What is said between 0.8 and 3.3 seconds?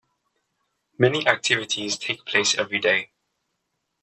Many activities take place every day.